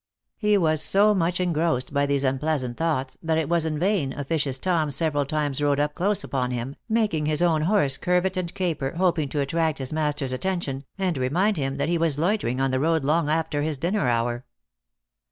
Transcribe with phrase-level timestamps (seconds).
[0.39, 4.57] He was so much engrossed by these unpleasant thoughts, that it was in vain officious
[4.57, 8.95] Tom several times rode up close upon him, making his own horse curvet and caper,
[8.97, 12.59] hoping to attract his master s atten tion, and remind him that he was loitering
[12.59, 14.43] on the road long after his dinner hour.